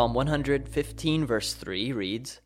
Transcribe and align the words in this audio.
Psalm 0.00 0.14
115, 0.14 1.26
verse 1.26 1.52
3 1.52 1.92
reads, 1.92 2.40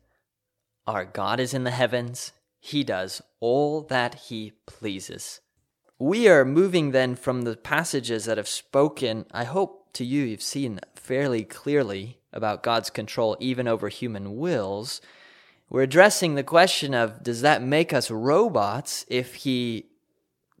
Our 0.85 1.05
God 1.05 1.39
is 1.39 1.53
in 1.53 1.63
the 1.63 1.71
heavens, 1.71 2.33
He 2.59 2.83
does 2.83 3.21
all 3.39 3.79
that 3.83 4.15
He 4.27 4.51
pleases. 4.65 5.39
We 5.97 6.27
are 6.27 6.43
moving 6.43 6.91
then 6.91 7.15
from 7.15 7.43
the 7.43 7.55
passages 7.55 8.25
that 8.25 8.35
have 8.35 8.49
spoken, 8.49 9.25
I 9.31 9.45
hope 9.45 9.93
to 9.93 10.03
you, 10.03 10.23
you've 10.23 10.41
seen 10.41 10.81
fairly 10.95 11.45
clearly 11.45 12.19
about 12.33 12.61
God's 12.61 12.89
control 12.89 13.37
even 13.39 13.69
over 13.69 13.87
human 13.87 14.35
wills. 14.35 14.99
We're 15.69 15.83
addressing 15.83 16.35
the 16.35 16.43
question 16.43 16.93
of 16.93 17.23
does 17.23 17.39
that 17.39 17.63
make 17.63 17.93
us 17.93 18.11
robots 18.11 19.05
if 19.07 19.33
He 19.33 19.85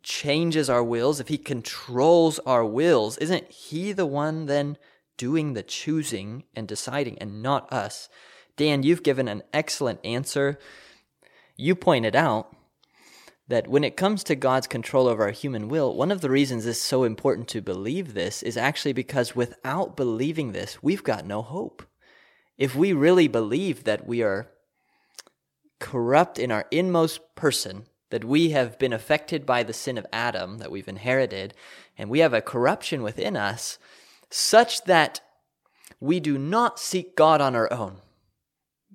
changes 0.01 0.69
our 0.69 0.81
wills, 0.81 1.19
if 1.19 1.27
He 1.27 1.37
controls 1.37 2.39
our 2.45 2.63
wills? 2.63 3.17
Isn't 3.17 3.51
He 3.51 3.91
the 3.91 4.05
one 4.05 4.45
then? 4.45 4.77
Doing 5.17 5.53
the 5.53 5.63
choosing 5.63 6.43
and 6.55 6.67
deciding 6.67 7.17
and 7.19 7.41
not 7.41 7.71
us. 7.71 8.09
Dan, 8.57 8.83
you've 8.83 9.03
given 9.03 9.27
an 9.27 9.43
excellent 9.53 9.99
answer. 10.03 10.59
You 11.55 11.75
pointed 11.75 12.15
out 12.15 12.55
that 13.47 13.67
when 13.67 13.83
it 13.83 13.97
comes 13.97 14.23
to 14.23 14.35
God's 14.35 14.67
control 14.67 15.07
over 15.07 15.23
our 15.23 15.31
human 15.31 15.67
will, 15.67 15.95
one 15.95 16.11
of 16.11 16.21
the 16.21 16.29
reasons 16.29 16.65
it's 16.65 16.81
so 16.81 17.03
important 17.03 17.47
to 17.49 17.61
believe 17.61 18.13
this 18.13 18.41
is 18.41 18.57
actually 18.57 18.93
because 18.93 19.35
without 19.35 19.95
believing 19.95 20.51
this, 20.51 20.81
we've 20.81 21.03
got 21.03 21.25
no 21.25 21.41
hope. 21.41 21.83
If 22.57 22.75
we 22.75 22.93
really 22.93 23.27
believe 23.27 23.83
that 23.83 24.07
we 24.07 24.23
are 24.23 24.49
corrupt 25.79 26.39
in 26.39 26.51
our 26.51 26.65
inmost 26.71 27.35
person, 27.35 27.85
that 28.09 28.23
we 28.23 28.51
have 28.51 28.79
been 28.79 28.93
affected 28.93 29.45
by 29.45 29.61
the 29.61 29.73
sin 29.73 29.97
of 29.97 30.05
Adam 30.11 30.57
that 30.59 30.71
we've 30.71 30.87
inherited, 30.87 31.53
and 31.97 32.09
we 32.09 32.19
have 32.19 32.33
a 32.33 32.41
corruption 32.41 33.03
within 33.03 33.35
us, 33.35 33.77
such 34.35 34.83
that 34.83 35.21
we 35.99 36.19
do 36.19 36.37
not 36.37 36.79
seek 36.79 37.15
God 37.15 37.41
on 37.41 37.55
our 37.55 37.71
own. 37.71 37.97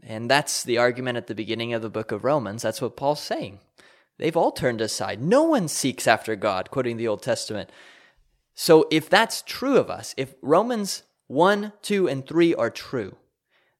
And 0.02 0.30
that's 0.30 0.62
the 0.62 0.78
argument 0.78 1.16
at 1.16 1.27
the 1.27 1.34
beginning 1.34 1.72
of 1.72 1.83
the 1.83 1.91
book 1.91 2.12
of 2.12 2.24
Romans. 2.24 2.62
That's 2.62 2.83
what 2.83 2.96
Paul's 2.96 3.22
saying. 3.22 3.58
They've 4.18 4.36
all 4.36 4.52
turned 4.52 4.80
aside. 4.80 5.20
No 5.20 5.44
one 5.44 5.68
seeks 5.68 6.06
after 6.06 6.36
God, 6.36 6.70
quoting 6.70 6.98
the 6.98 7.08
Old 7.08 7.22
Testament. 7.22 7.70
So 8.55 8.86
if 8.91 9.08
that's 9.08 9.42
true 9.42 9.78
of 9.78 9.88
us, 9.91 10.14
if 10.18 10.34
Romans 10.42 11.05
1, 11.28 11.72
2, 11.80 12.08
and 12.08 12.27
3 12.27 12.55
are 12.55 12.70
true, 12.70 13.16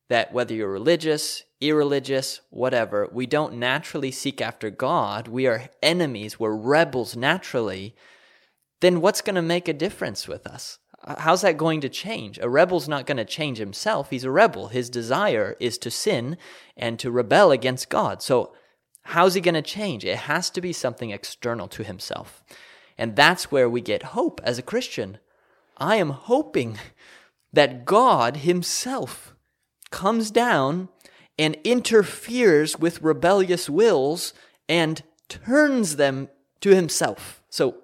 that 0.09 0.33
whether 0.33 0.55
you're 0.55 0.71
religious, 0.71 1.45
irreligious, 1.61 2.41
whatever, 2.49 3.09
we 3.13 3.27
don't 3.27 3.55
naturally 3.55 4.11
seek 4.11 4.41
after 4.41 4.71
God, 4.71 5.29
we 5.29 5.47
are 5.47 5.69
enemies, 5.83 6.41
we're 6.41 6.57
rebels 6.57 7.17
naturally, 7.17 7.95
then 8.81 9.03
what's 9.03 9.21
going 9.21 9.37
to 9.37 9.43
make 9.43 9.69
a 9.69 9.75
difference 9.75 10.27
with 10.27 10.47
us? 10.47 10.79
How's 11.07 11.41
that 11.43 11.57
going 11.57 11.81
to 11.81 11.89
change? 11.89 12.39
A 12.43 12.49
rebel's 12.49 12.89
not 12.89 13.07
going 13.07 13.17
to 13.17 13.25
change 13.25 13.59
himself. 13.59 14.11
He's 14.11 14.25
a 14.25 14.31
rebel. 14.31 14.69
His 14.69 14.91
desire 14.91 15.57
is 15.59 15.79
to 15.79 15.91
sin 15.91 16.37
and 16.77 16.99
to 16.99 17.11
rebel 17.11 17.51
against 17.51 17.89
God. 17.89 18.23
So, 18.23 18.53
how's 19.03 19.33
he 19.35 19.41
going 19.41 19.55
to 19.55 19.63
change? 19.63 20.05
It 20.05 20.17
has 20.19 20.51
to 20.51 20.61
be 20.61 20.75
something 20.75 21.11
external 21.11 21.69
to 21.69 21.83
himself. 21.83 22.43
And 22.99 23.17
that's 23.17 23.51
where 23.51 23.69
we 23.69 23.81
get 23.81 24.03
hope 24.03 24.43
as 24.45 24.59
a 24.59 24.63
Christian. 24.63 25.19
I 25.79 25.97
am 25.97 26.11
hoping 26.11 26.79
that 27.51 27.87
God 27.87 28.39
himself 28.39 29.35
comes 29.91 30.31
down 30.31 30.91
and 31.39 31.57
interferes 31.65 32.79
with 32.79 33.01
rebellious 33.01 33.71
wills 33.71 34.35
and 34.69 35.03
turns 35.31 35.97
them 35.97 36.29
to 36.61 36.75
himself. 36.75 37.43
So, 37.49 37.80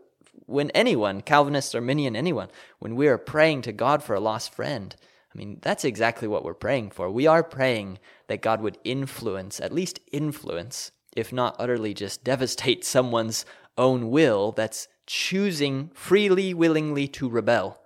when 0.47 0.71
anyone, 0.71 1.21
Calvinist, 1.21 1.75
Arminian, 1.75 2.17
anyone, 2.17 2.49
when 2.79 2.97
we 2.97 3.09
are 3.09 3.19
praying 3.19 3.63
to 3.63 3.73
God 3.73 4.03
for 4.03 4.15
a 4.15 4.21
lost 4.21 4.55
friend, 4.55 4.95
I 5.35 5.39
mean, 5.39 5.59
that's 5.61 5.85
exactly 5.85 6.27
what 6.29 6.45
we're 6.45 6.55
praying 6.55 6.93
for. 6.93 7.11
We 7.11 7.27
are 7.27 7.43
praying 7.43 7.99
that 8.29 8.41
God 8.41 8.63
would 8.63 8.79
influence, 8.85 9.61
at 9.61 9.73
least 9.73 10.01
influence, 10.11 10.93
if 11.15 11.33
not 11.33 11.57
utterly 11.59 11.93
just 11.93 12.25
devastate 12.25 12.85
someone's 12.87 13.45
own 13.77 14.11
will 14.11 14.53
that's 14.53 14.89
choosing 15.07 15.91
freely, 15.95 16.55
willingly 16.55 17.07
to 17.09 17.29
rebel. 17.29 17.79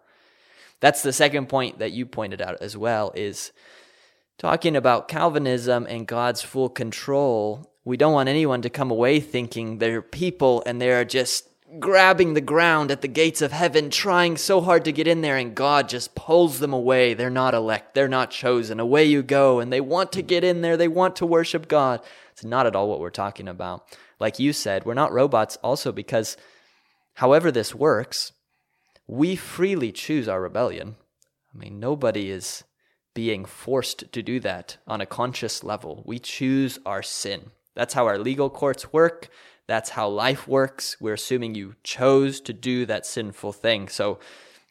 That's 0.81 1.03
the 1.03 1.13
second 1.13 1.49
point 1.49 1.79
that 1.79 1.93
you 1.93 2.07
pointed 2.07 2.41
out 2.41 2.61
as 2.63 2.77
well 2.77 3.13
is 3.15 3.53
talking 4.39 4.77
about 4.77 5.09
Calvinism 5.09 5.87
and 5.89 6.07
God's 6.07 6.41
full 6.41 6.71
control. 6.71 7.71
We 7.85 7.97
don't 7.97 8.15
want 8.15 8.29
anyone 8.29 8.63
to 8.63 8.71
come 8.71 8.91
away 8.91 9.21
thinking 9.21 9.79
they're 9.79 10.01
people 10.01 10.63
and 10.65 10.81
they're 10.81 11.05
just 11.05 11.49
grabbing 11.79 12.35
the 12.35 12.41
ground 12.41 12.91
at 12.91 13.01
the 13.01 13.09
gates 13.09 13.43
of 13.43 13.53
heaven, 13.53 13.91
trying 13.91 14.37
so 14.37 14.61
hard 14.61 14.85
to 14.85 14.93
get 14.93 15.07
in 15.07 15.21
there, 15.21 15.37
and 15.37 15.55
God 15.55 15.89
just 15.89 16.15
pulls 16.15 16.59
them 16.59 16.73
away. 16.73 17.15
They're 17.15 17.31
not 17.31 17.55
elect, 17.55 17.95
they're 17.95 18.09
not 18.09 18.31
chosen. 18.31 18.81
Away 18.81 19.05
you 19.05 19.23
go, 19.23 19.61
and 19.61 19.73
they 19.73 19.81
want 19.81 20.13
to 20.13 20.23
get 20.23 20.43
in 20.43 20.63
there, 20.63 20.77
they 20.77 20.89
want 20.89 21.17
to 21.17 21.27
worship 21.27 21.69
God. 21.69 22.01
It's 22.33 22.45
not 22.45 22.67
at 22.67 22.75
all 22.75 22.89
what 22.89 23.01
we're 23.01 23.11
talking 23.11 23.47
about. 23.49 23.87
Like 24.19 24.39
you 24.39 24.53
said, 24.53 24.85
we're 24.85 24.95
not 24.95 25.13
robots 25.13 25.57
also 25.63 25.93
because 25.93 26.37
however 27.15 27.51
this 27.51 27.75
works, 27.75 28.33
we 29.07 29.37
freely 29.37 29.93
choose 29.93 30.29
our 30.29 30.41
rebellion. 30.41 30.97
I 31.55 31.59
mean, 31.59 31.81
nobody 31.81 32.31
is 32.31 32.65
being 33.15 33.45
forced 33.45 34.13
to 34.13 34.23
do 34.23 34.41
that 34.41 34.79
on 34.87 35.01
a 35.01 35.07
conscious 35.07 35.65
level. 35.65 36.03
We 36.07 36.19
choose 36.19 36.79
our 36.87 37.03
sin. 37.03 37.51
That's 37.75 37.95
how 37.95 38.07
our 38.07 38.19
legal 38.19 38.51
courts 38.51 38.93
work. 38.93 39.29
That's 39.71 39.91
how 39.91 40.09
life 40.09 40.49
works. 40.49 40.97
We're 40.99 41.15
assuming 41.15 41.55
you 41.55 41.77
chose 41.85 42.41
to 42.41 42.53
do 42.53 42.87
that 42.87 43.07
sinful 43.07 43.53
thing. 43.53 43.89
So 43.89 44.19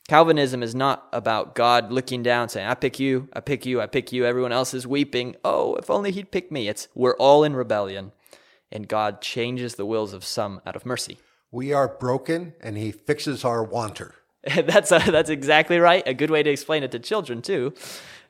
Calvinism 0.09 0.61
is 0.61 0.75
not 0.75 1.07
about 1.13 1.55
God 1.55 1.89
looking 1.89 2.21
down 2.21 2.49
saying, 2.49 2.67
I 2.67 2.73
pick 2.73 2.99
you, 2.99 3.29
I 3.31 3.39
pick 3.39 3.65
you, 3.65 3.79
I 3.79 3.87
pick 3.87 4.11
you. 4.11 4.25
Everyone 4.25 4.51
else 4.51 4.73
is 4.73 4.85
weeping. 4.85 5.37
Oh, 5.41 5.75
if 5.75 5.89
only 5.89 6.11
he'd 6.11 6.33
pick 6.33 6.51
me. 6.51 6.67
It's 6.67 6.89
we're 6.95 7.15
all 7.15 7.45
in 7.45 7.55
rebellion, 7.55 8.11
and 8.73 8.89
God 8.89 9.21
changes 9.21 9.75
the 9.75 9.85
wills 9.85 10.11
of 10.11 10.25
some 10.25 10.59
out 10.65 10.75
of 10.75 10.85
mercy. 10.85 11.17
We 11.49 11.71
are 11.71 11.87
broken, 11.87 12.55
and 12.59 12.75
he 12.75 12.91
fixes 12.91 13.45
our 13.45 13.63
wanter. 13.63 14.15
that's, 14.53 14.91
a, 14.91 14.99
that's 14.99 15.29
exactly 15.29 15.79
right. 15.79 16.03
A 16.07 16.13
good 16.13 16.29
way 16.29 16.43
to 16.43 16.49
explain 16.49 16.83
it 16.83 16.91
to 16.91 16.99
children, 16.99 17.41
too. 17.41 17.73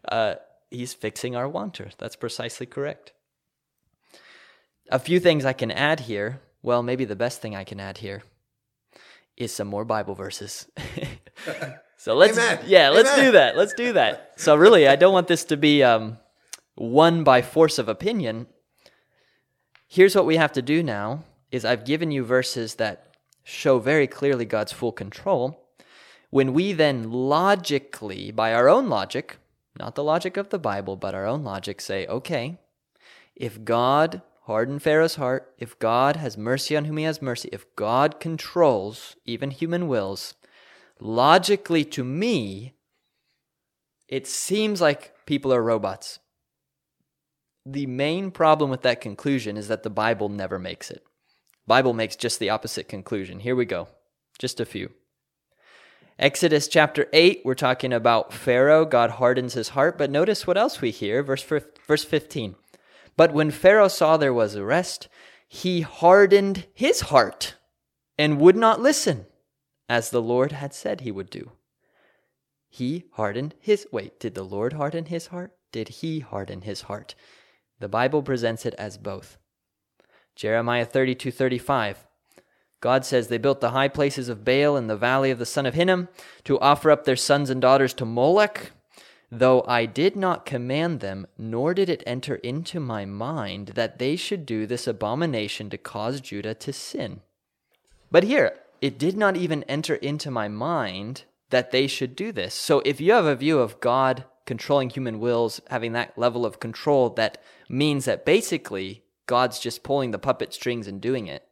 Uh, 0.08 0.35
he's 0.69 0.94
fixing 0.94 1.35
our 1.35 1.50
wanter. 1.50 1.90
That's 1.97 2.16
precisely 2.16 2.68
correct. 2.68 3.12
A 4.91 5.00
few 5.00 5.19
things 5.19 5.46
I 5.46 5.53
can 5.53 5.72
add 5.72 6.02
here 6.02 6.41
well, 6.62 6.84
maybe 6.84 7.06
the 7.06 7.16
best 7.16 7.42
thing 7.42 7.56
I 7.56 7.64
can 7.64 7.80
add 7.80 8.00
here 8.00 8.24
is 9.38 9.53
some 9.53 9.68
more 9.68 9.86
Bible 9.86 10.16
verses. 10.16 10.68
so 11.97 12.16
let's 12.16 12.38
Amen. 12.38 12.59
yeah, 12.68 12.90
let's 12.90 13.09
Amen. 13.12 13.25
do 13.25 13.31
that. 13.31 13.58
Let's 13.58 13.74
do 13.74 13.94
that. 13.94 14.34
So 14.36 14.56
really, 14.56 14.88
I 14.88 14.96
don't 14.96 15.14
want 15.14 15.28
this 15.28 15.46
to 15.46 15.58
be 15.58 15.81
um, 15.84 16.18
won 16.75 17.24
by 17.24 17.42
force 17.42 17.80
of 17.80 17.88
opinion. 17.88 18.47
Here's 19.88 20.16
what 20.16 20.25
we 20.25 20.36
have 20.36 20.52
to 20.53 20.62
do 20.62 20.84
now 20.84 21.24
is 21.52 21.66
I've 21.66 21.86
given 21.86 22.12
you 22.12 22.24
verses 22.24 22.76
that 22.76 23.16
show 23.44 23.80
very 23.80 24.08
clearly 24.08 24.46
God's 24.46 24.72
full 24.72 24.91
control. 24.91 25.66
When 26.30 26.53
we 26.53 26.74
then 26.74 27.12
logically, 27.12 28.31
by 28.31 28.53
our 28.53 28.70
own 28.70 28.88
logic, 28.88 29.38
not 29.78 29.96
the 29.96 30.03
logic 30.03 30.38
of 30.38 30.50
the 30.50 30.59
Bible, 30.59 30.96
but 30.96 31.16
our 31.16 31.26
own 31.26 31.44
logic, 31.44 31.81
say, 31.81 32.06
okay, 32.06 32.59
if 33.36 33.64
God 33.64 34.22
harden 34.49 34.79
Pharaoh's 34.79 35.13
heart, 35.13 35.53
if 35.59 35.77
God 35.77 36.15
has 36.15 36.35
mercy 36.35 36.75
on 36.75 36.85
whom 36.85 36.97
he 36.97 37.03
has 37.03 37.21
mercy, 37.21 37.49
if 37.51 37.67
God 37.75 38.19
controls 38.19 39.15
even 39.23 39.51
human 39.51 39.87
wills, 39.87 40.33
logically 40.99 41.85
to 41.85 42.03
me, 42.03 42.73
it 44.07 44.25
seems 44.25 44.81
like 44.81 45.13
people 45.27 45.53
are 45.53 45.61
robots. 45.61 46.17
The 47.63 47.85
main 47.85 48.31
problem 48.31 48.71
with 48.71 48.81
that 48.81 49.01
conclusion 49.01 49.55
is 49.55 49.67
that 49.67 49.84
the 49.84 49.91
Bible 49.91 50.29
never 50.29 50.57
makes 50.57 50.90
it. 50.90 51.03
Bible 51.67 51.93
makes 51.93 52.16
just 52.16 52.40
the 52.40 52.49
opposite 52.49 52.90
conclusion. 52.90 53.41
Here 53.41 53.55
we 53.55 53.66
go. 53.66 53.87
Just 54.40 54.59
a 54.59 54.66
few. 54.66 54.90
Exodus 56.17 56.67
chapter 56.67 57.07
8, 57.13 57.41
we're 57.45 57.53
talking 57.53 57.93
about 57.93 58.34
Pharaoh. 58.34 58.84
God 58.84 59.11
hardens 59.11 59.53
his 59.53 59.69
heart. 59.69 59.95
But 59.95 60.09
notice 60.09 60.47
what 60.47 60.57
else 60.57 60.81
we 60.81 60.90
hear. 60.90 61.22
Verse, 61.22 61.43
verse 61.43 62.03
15. 62.03 62.55
But 63.19 63.33
when 63.33 63.51
Pharaoh 63.51 63.89
saw 63.89 64.16
there 64.16 64.33
was 64.33 64.55
a 64.55 64.63
rest, 64.63 65.09
he 65.45 65.81
hardened 65.81 66.67
his 66.73 67.01
heart 67.01 67.55
and 68.17 68.39
would 68.39 68.55
not 68.55 68.79
listen, 68.79 69.25
as 69.89 70.09
the 70.09 70.21
Lord 70.21 70.53
had 70.53 70.73
said 70.73 71.01
he 71.01 71.11
would 71.11 71.29
do. 71.29 71.51
He 72.69 73.07
hardened 73.16 73.55
his. 73.59 73.85
Wait, 73.91 74.21
did 74.21 74.35
the 74.35 74.43
Lord 74.43 74.71
harden 74.71 75.07
his 75.07 75.27
heart? 75.27 75.51
Did 75.73 75.89
he 75.89 76.21
harden 76.21 76.61
his 76.61 76.83
heart? 76.83 77.13
The 77.81 77.89
Bible 77.89 78.23
presents 78.23 78.66
it 78.66 78.73
as 78.75 78.97
both. 78.97 79.37
Jeremiah 80.37 80.85
32 80.85 81.29
35. 81.29 82.07
God 82.79 83.03
says 83.03 83.27
they 83.27 83.37
built 83.37 83.59
the 83.59 83.71
high 83.71 83.89
places 83.89 84.29
of 84.29 84.45
Baal 84.45 84.77
in 84.77 84.87
the 84.87 84.95
valley 84.95 85.29
of 85.29 85.39
the 85.39 85.45
son 85.45 85.66
of 85.66 85.73
Hinnom 85.73 86.07
to 86.45 86.57
offer 86.61 86.89
up 86.89 87.03
their 87.03 87.17
sons 87.17 87.49
and 87.49 87.61
daughters 87.61 87.93
to 87.95 88.05
Molech 88.05 88.71
Though 89.31 89.64
I 89.67 89.85
did 89.85 90.16
not 90.16 90.46
command 90.46 91.02
them, 91.02 91.28
nor 91.37 91.73
did 91.73 91.87
it 91.90 92.03
enter 92.08 92.35
into 92.35 92.79
my 92.79 93.05
mind 93.05 93.70
that 93.76 93.99
they 93.99 94.16
should 94.16 94.46
do 94.46 94.66
this 94.66 94.87
abomination 94.87 95.70
to 95.70 95.78
cause 95.78 96.20
Judah 96.20 96.55
to 96.55 96.73
sin. 96.73 97.22
But 98.09 98.23
here, 98.23 98.58
it 98.81 98.97
did 98.97 99.16
not 99.16 99.37
even 99.37 99.64
enter 99.64 99.96
into 99.96 100.31
my 100.31 100.47
mind 100.47 101.26
that 101.52 101.72
they 101.72 101.85
should 101.85 102.16
do 102.16 102.31
this. 102.31 102.55
So 102.55 102.81
if 102.85 102.99
you 102.99 103.11
have 103.11 103.26
a 103.26 103.35
view 103.35 103.59
of 103.59 103.79
God 103.79 104.26
controlling 104.46 104.90
human 104.90 105.20
wills, 105.20 105.61
having 105.70 105.91
that 105.93 106.17
level 106.17 106.46
of 106.46 106.59
control 106.59 107.11
that 107.11 107.40
means 107.67 108.05
that 108.05 108.26
basically 108.26 109.03
God's 109.28 109.59
just 109.59 109.84
pulling 109.84 110.09
the 110.09 110.17
puppet 110.17 110.53
strings 110.53 110.87
and 110.87 110.99
doing 110.99 111.28
it. 111.28 111.46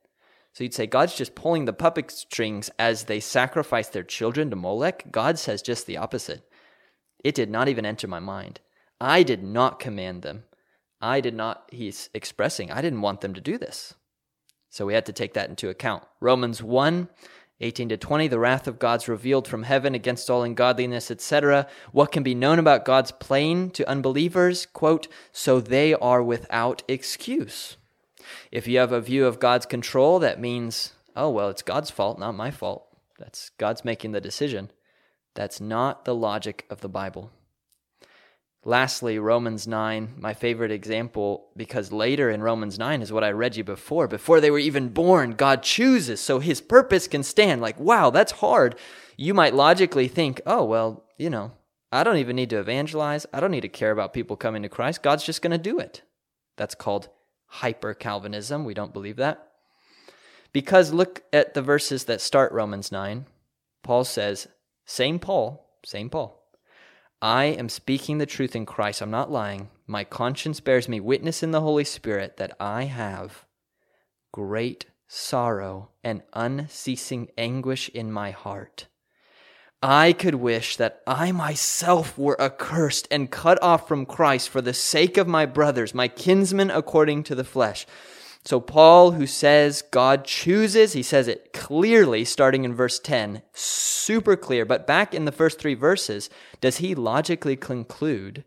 So 0.53 0.63
you'd 0.63 0.74
say 0.74 0.88
God's 0.88 1.15
just 1.15 1.35
pulling 1.35 1.65
the 1.65 1.74
puppet 1.74 2.09
strings 2.09 2.71
as 2.79 3.03
they 3.03 3.19
sacrifice 3.19 3.89
their 3.89 4.01
children 4.01 4.50
to 4.50 4.56
Molech. 4.56 5.12
God 5.12 5.38
says 5.38 5.62
just 5.62 5.85
the 5.85 5.97
opposite. 5.97 6.41
It 7.23 7.35
did 7.35 7.49
not 7.49 7.67
even 7.67 7.85
enter 7.85 8.07
my 8.07 8.19
mind. 8.19 8.59
I 8.99 9.23
did 9.23 9.43
not 9.43 9.79
command 9.79 10.21
them. 10.21 10.43
I 11.01 11.21
did 11.21 11.35
not, 11.35 11.69
he's 11.71 12.09
expressing, 12.13 12.71
I 12.71 12.81
didn't 12.81 13.01
want 13.01 13.21
them 13.21 13.33
to 13.35 13.41
do 13.41 13.57
this. 13.57 13.93
So 14.69 14.85
we 14.85 14.93
had 14.93 15.05
to 15.05 15.13
take 15.13 15.33
that 15.33 15.49
into 15.49 15.69
account. 15.69 16.03
Romans 16.19 16.61
1 16.61 17.09
18 17.59 17.89
to 17.89 17.97
20, 17.97 18.27
the 18.27 18.37
wrath 18.37 18.67
of 18.67 18.77
God's 18.77 19.07
revealed 19.07 19.47
from 19.47 19.63
heaven 19.63 19.95
against 19.95 20.29
all 20.29 20.43
ungodliness, 20.43 21.09
etc. 21.09 21.65
What 21.91 22.11
can 22.11 22.21
be 22.21 22.35
known 22.35 22.59
about 22.59 22.85
God's 22.85 23.11
plain 23.11 23.71
to 23.71 23.89
unbelievers? 23.89 24.67
Quote, 24.67 25.07
so 25.31 25.59
they 25.59 25.95
are 25.95 26.21
without 26.21 26.83
excuse. 26.87 27.77
If 28.51 28.67
you 28.67 28.77
have 28.77 28.91
a 28.91 29.01
view 29.01 29.25
of 29.25 29.39
God's 29.39 29.65
control, 29.65 30.19
that 30.19 30.39
means, 30.39 30.93
oh, 31.15 31.31
well, 31.31 31.49
it's 31.49 31.63
God's 31.63 31.89
fault, 31.89 32.19
not 32.19 32.35
my 32.35 32.51
fault. 32.51 32.85
That's 33.17 33.49
God's 33.57 33.83
making 33.83 34.11
the 34.11 34.21
decision. 34.21 34.69
That's 35.38 35.62
not 35.62 36.04
the 36.04 36.16
logic 36.16 36.66
of 36.68 36.81
the 36.81 36.89
Bible. 36.89 37.30
Lastly, 38.66 39.19
Romans 39.19 39.68
9, 39.68 40.16
my 40.18 40.34
favorite 40.34 40.72
example, 40.72 41.50
because 41.56 41.92
later 41.92 42.31
in 42.31 42.42
Romans 42.42 42.80
9 42.80 43.04
is 43.04 43.13
what 43.13 43.24
I 43.24 43.30
read 43.30 43.56
you 43.56 43.63
before. 43.63 44.07
Before 44.07 44.42
they 44.42 44.50
were 44.50 44.57
even 44.57 44.89
born, 44.89 45.34
God 45.34 45.62
chooses 45.62 46.19
so 46.19 46.39
his 46.39 46.60
purpose 46.60 47.07
can 47.07 47.22
stand. 47.22 47.62
Like, 47.62 47.80
wow, 47.80 48.10
that's 48.10 48.31
hard. 48.31 48.80
You 49.16 49.36
might 49.36 49.54
logically 49.54 50.07
think, 50.07 50.42
oh, 50.48 50.66
well, 50.66 51.04
you 51.19 51.30
know, 51.30 51.51
I 51.92 52.04
don't 52.04 52.18
even 52.18 52.36
need 52.36 52.50
to 52.50 52.60
evangelize. 52.60 53.28
I 53.31 53.39
don't 53.39 53.51
need 53.51 53.62
to 53.62 53.69
care 53.69 53.92
about 53.92 54.16
people 54.16 54.38
coming 54.38 54.63
to 54.63 54.69
Christ. 54.69 55.04
God's 55.04 55.24
just 55.24 55.44
going 55.44 55.51
to 55.51 55.60
do 55.60 55.78
it. 55.78 56.01
That's 56.56 56.74
called 56.74 57.10
hyper 57.45 57.94
Calvinism. 57.94 58.66
We 58.66 58.74
don't 58.74 58.92
believe 58.92 59.18
that. 59.18 59.51
Because 60.51 60.92
look 60.92 61.22
at 61.31 61.54
the 61.54 61.62
verses 61.62 62.06
that 62.06 62.22
start 62.22 62.51
Romans 62.54 62.92
9. 62.92 63.28
Paul 63.84 64.04
says, 64.04 64.48
same 64.88 65.19
Paul, 65.19 65.69
same 65.86 66.10
Paul. 66.10 66.42
I 67.22 67.45
am 67.45 67.68
speaking 67.68 68.18
the 68.18 68.25
truth 68.25 68.56
in 68.56 68.66
Christ. 68.66 69.01
I'm 69.01 69.12
not 69.12 69.30
lying. 69.30 69.69
My 69.86 70.04
conscience 70.04 70.60
bears 70.60 70.88
me 70.88 71.00
witness 71.00 71.44
in 71.44 71.51
the 71.51 71.62
Holy 71.62 71.84
Spirit 71.84 72.38
that 72.38 72.56
I 72.60 72.86
have 72.86 73.45
great 74.31 74.86
sorrow 75.07 75.89
and 76.04 76.24
unceasing 76.34 77.30
anguish 77.38 77.89
in 77.89 78.12
my 78.12 78.31
heart. 78.31 78.88
I 79.84 80.13
could 80.13 80.36
wish 80.36 80.78
that 80.78 81.01
I 81.06 81.31
myself 81.31 82.18
were 82.18 82.42
accursed 82.42 83.07
and 83.12 83.30
cut 83.30 83.62
off 83.62 83.88
from 83.88 84.06
Christ 84.06 84.50
for 84.50 84.62
the 84.62 84.74
sake 84.74 85.18
of 85.18 85.28
my 85.28 85.45
brothers, 85.45 85.94
my 85.94 86.07
kinsmen 86.07 86.72
according 86.72 87.24
to 87.24 87.36
the 87.36 87.44
flesh. 87.44 87.86
So, 88.47 88.61
Paul, 88.61 89.11
who 89.11 89.27
says 89.27 89.81
God 89.81 90.23
chooses, 90.23 90.94
he 90.94 91.03
says 91.03 91.27
it 91.27 91.51
clearly 91.51 92.23
starting 92.23 92.63
in 92.63 92.73
verse 92.73 92.97
10, 92.97 93.41
super 93.51 94.38
clear. 94.38 94.63
But 94.63 94.88
back 94.88 95.13
in 95.13 95.25
the 95.25 95.33
first 95.33 95.59
three 95.59 95.73
verses, 95.73 96.29
does 96.61 96.77
he 96.77 96.95
logically 96.95 97.57
conclude, 97.57 98.45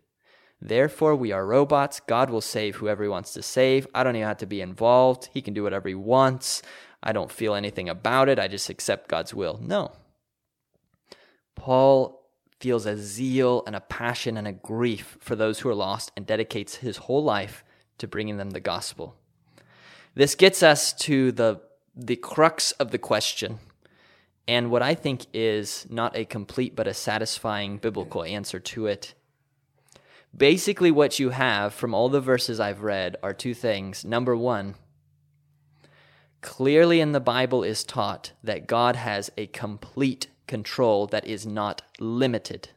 Therefore, 0.59 1.15
we 1.15 1.31
are 1.31 1.45
robots. 1.45 1.99
God 1.99 2.31
will 2.31 2.41
save 2.41 2.77
whoever 2.77 3.03
he 3.03 3.09
wants 3.09 3.31
to 3.33 3.43
save. 3.43 3.85
I 3.93 4.03
don't 4.03 4.15
even 4.15 4.27
have 4.27 4.37
to 4.37 4.47
be 4.47 4.59
involved. 4.59 5.29
He 5.35 5.41
can 5.43 5.53
do 5.53 5.61
whatever 5.61 5.87
he 5.87 5.93
wants. 5.93 6.63
I 7.03 7.11
don't 7.11 7.31
feel 7.31 7.53
anything 7.53 7.87
about 7.87 8.27
it. 8.27 8.39
I 8.39 8.47
just 8.47 8.71
accept 8.71 9.07
God's 9.07 9.35
will. 9.35 9.59
No. 9.61 9.91
Paul 11.53 12.27
feels 12.59 12.87
a 12.87 12.97
zeal 12.97 13.61
and 13.67 13.75
a 13.75 13.81
passion 13.81 14.35
and 14.35 14.47
a 14.47 14.51
grief 14.51 15.19
for 15.19 15.35
those 15.35 15.59
who 15.59 15.69
are 15.69 15.75
lost 15.75 16.11
and 16.17 16.25
dedicates 16.25 16.77
his 16.77 16.97
whole 16.97 17.23
life 17.23 17.63
to 17.99 18.07
bringing 18.07 18.37
them 18.37 18.49
the 18.49 18.59
gospel. 18.59 19.20
This 20.13 20.35
gets 20.35 20.61
us 20.61 20.93
to 20.93 21.31
the, 21.31 21.61
the 21.95 22.15
crux 22.15 22.71
of 22.73 22.91
the 22.91 22.97
question 22.97 23.59
and 24.47 24.69
what 24.69 24.81
I 24.81 24.95
think 24.95 25.27
is 25.33 25.87
not 25.89 26.15
a 26.15 26.25
complete 26.25 26.75
but 26.75 26.87
a 26.87 26.93
satisfying 26.93 27.77
biblical 27.77 28.23
answer 28.23 28.59
to 28.59 28.87
it. 28.87 29.13
Basically, 30.35 30.91
what 30.91 31.19
you 31.19 31.29
have 31.29 31.73
from 31.73 31.93
all 31.93 32.09
the 32.09 32.21
verses 32.21 32.59
I've 32.59 32.83
read 32.83 33.17
are 33.21 33.33
two 33.33 33.53
things. 33.53 34.03
Number 34.03 34.35
one, 34.35 34.75
clearly 36.41 36.99
in 36.99 37.11
the 37.11 37.19
Bible 37.19 37.63
is 37.63 37.83
taught 37.83 38.31
that 38.43 38.67
God 38.67 38.95
has 38.95 39.29
a 39.37 39.47
complete 39.47 40.27
control 40.47 41.07
that 41.07 41.25
is 41.25 41.45
not 41.45 41.81
limited. 41.99 42.69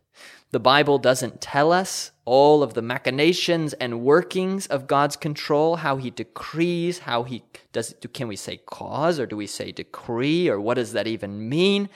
The 0.51 0.61
Bible 0.61 0.99
doesn't 0.99 1.41
tell 1.41 1.73
us 1.73 2.13
all 2.25 2.63
of 2.63 2.75
the 2.75 2.83
machinations 2.83 3.73
and 3.75 4.03
workings 4.03 4.67
of 4.67 4.87
God's 4.87 5.17
control, 5.17 5.77
how 5.77 5.97
he 5.97 6.11
decrees, 6.11 7.01
how 7.01 7.25
he 7.25 7.43
does 7.73 7.93
it. 7.93 8.13
can 8.15 8.29
we 8.29 8.37
say 8.37 8.59
cause 8.59 9.19
or 9.19 9.27
do 9.27 9.37
we 9.37 9.47
say 9.47 9.73
decree 9.73 10.49
or 10.49 10.61
what 10.61 10.75
does 10.75 10.93
that 10.93 11.07
even 11.07 11.49
mean? 11.49 11.89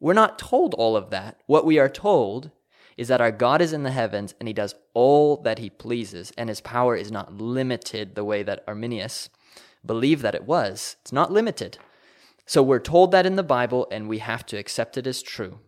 We're 0.00 0.14
not 0.14 0.38
told 0.38 0.74
all 0.74 0.96
of 0.96 1.10
that. 1.10 1.40
What 1.46 1.64
we 1.64 1.78
are 1.78 1.88
told 1.88 2.50
is 2.96 3.08
that 3.08 3.20
our 3.20 3.30
God 3.30 3.62
is 3.62 3.72
in 3.72 3.84
the 3.84 3.92
heavens 3.92 4.34
and 4.40 4.48
he 4.48 4.52
does 4.52 4.74
all 4.92 5.36
that 5.42 5.58
he 5.58 5.70
pleases 5.70 6.32
and 6.36 6.48
his 6.48 6.60
power 6.60 6.96
is 6.96 7.12
not 7.12 7.34
limited 7.34 8.14
the 8.14 8.24
way 8.24 8.42
that 8.42 8.64
Arminius 8.66 9.30
believed 9.84 10.22
that 10.22 10.34
it 10.34 10.44
was. 10.44 10.96
It's 11.02 11.12
not 11.12 11.32
limited. 11.32 11.78
So 12.46 12.62
we're 12.62 12.80
told 12.80 13.12
that 13.12 13.26
in 13.26 13.36
the 13.36 13.44
Bible, 13.44 13.86
and 13.92 14.08
we 14.08 14.18
have 14.18 14.44
to 14.46 14.56
accept 14.56 14.98
it 14.98 15.06
as 15.06 15.22
true. 15.22 15.60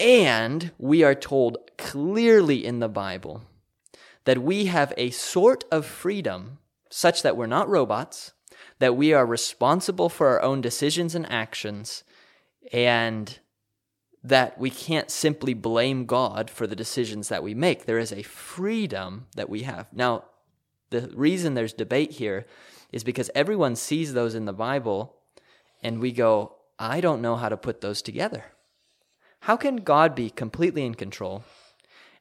And 0.00 0.72
we 0.78 1.02
are 1.02 1.14
told 1.14 1.58
clearly 1.76 2.64
in 2.64 2.78
the 2.78 2.88
Bible 2.88 3.42
that 4.24 4.42
we 4.42 4.66
have 4.66 4.92
a 4.96 5.10
sort 5.10 5.64
of 5.72 5.86
freedom 5.86 6.58
such 6.90 7.22
that 7.22 7.36
we're 7.36 7.46
not 7.46 7.68
robots, 7.68 8.32
that 8.78 8.96
we 8.96 9.12
are 9.12 9.26
responsible 9.26 10.08
for 10.08 10.28
our 10.28 10.42
own 10.42 10.60
decisions 10.60 11.14
and 11.14 11.30
actions, 11.30 12.04
and 12.72 13.38
that 14.22 14.58
we 14.58 14.70
can't 14.70 15.10
simply 15.10 15.54
blame 15.54 16.06
God 16.06 16.50
for 16.50 16.66
the 16.66 16.76
decisions 16.76 17.28
that 17.28 17.42
we 17.42 17.54
make. 17.54 17.84
There 17.86 17.98
is 17.98 18.12
a 18.12 18.22
freedom 18.22 19.26
that 19.36 19.48
we 19.48 19.62
have. 19.62 19.92
Now, 19.92 20.24
the 20.90 21.10
reason 21.14 21.54
there's 21.54 21.72
debate 21.72 22.12
here 22.12 22.46
is 22.92 23.04
because 23.04 23.30
everyone 23.34 23.76
sees 23.76 24.12
those 24.12 24.34
in 24.34 24.44
the 24.44 24.52
Bible 24.52 25.14
and 25.82 26.00
we 26.00 26.12
go, 26.12 26.56
I 26.78 27.00
don't 27.00 27.22
know 27.22 27.36
how 27.36 27.48
to 27.48 27.56
put 27.56 27.80
those 27.80 28.02
together. 28.02 28.44
How 29.40 29.56
can 29.56 29.76
God 29.76 30.14
be 30.14 30.30
completely 30.30 30.84
in 30.84 30.94
control 30.94 31.44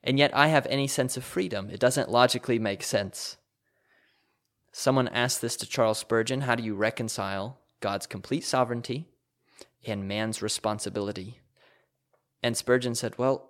and 0.04 0.18
yet 0.18 0.36
I 0.36 0.48
have 0.48 0.66
any 0.68 0.88
sense 0.88 1.18
of 1.18 1.24
freedom? 1.24 1.70
It 1.70 1.80
doesn't 1.80 2.10
logically 2.10 2.60
make 2.60 2.84
sense. 2.84 3.38
Someone 4.72 5.08
asked 5.10 5.42
this 5.42 5.56
to 5.58 5.68
Charles 5.68 5.98
Spurgeon 5.98 6.42
How 6.42 6.56
do 6.56 6.64
you 6.64 6.76
reconcile 6.76 7.58
God's 7.80 8.08
complete 8.08 8.44
sovereignty 8.44 9.08
and 9.86 10.08
man's 10.08 10.42
responsibility? 10.42 11.40
And 12.44 12.56
Spurgeon 12.56 12.96
said, 12.96 13.18
Well, 13.18 13.50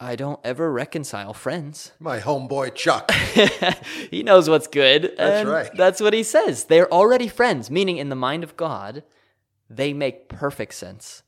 I 0.00 0.14
don't 0.14 0.38
ever 0.44 0.72
reconcile 0.72 1.34
friends. 1.34 1.92
My 1.98 2.20
homeboy 2.20 2.74
Chuck. 2.74 3.10
he 4.10 4.22
knows 4.22 4.48
what's 4.48 4.68
good. 4.68 5.14
That's 5.18 5.46
right. 5.46 5.70
That's 5.76 6.00
what 6.00 6.14
he 6.14 6.22
says. 6.22 6.64
They're 6.64 6.92
already 6.92 7.28
friends, 7.28 7.70
meaning 7.70 7.98
in 7.98 8.08
the 8.08 8.16
mind 8.16 8.44
of 8.44 8.56
God, 8.56 9.02
they 9.68 9.92
make 9.92 10.28
perfect 10.28 10.74
sense. 10.74 11.24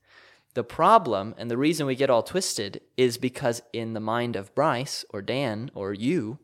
The 0.54 0.64
problem 0.64 1.35
and 1.38 1.50
the 1.50 1.57
reason 1.57 1.87
we 1.87 1.95
get 1.95 2.11
all 2.11 2.23
twisted 2.23 2.80
is 2.97 3.19
because 3.19 3.62
in 3.73 3.92
the 3.92 4.00
mind 4.00 4.35
of 4.35 4.54
Bryce 4.54 5.04
or 5.11 5.23
Dan 5.23 5.71
or 5.75 5.92
you, 5.92 6.38